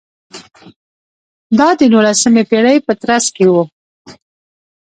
دا 1.57 1.69
د 1.79 1.81
نولسمې 1.93 2.43
پېړۍ 2.49 2.77
په 2.85 2.93
ترڅ 3.01 3.25
کې 3.35 3.45
و. 3.53 3.55